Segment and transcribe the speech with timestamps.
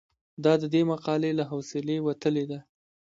[0.43, 2.59] دا د دې مقالې له حوصلې وتلې ده.